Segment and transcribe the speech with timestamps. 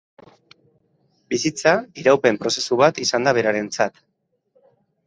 [1.33, 4.05] Bizitza iraupen prozesu bat izan da berarentzat.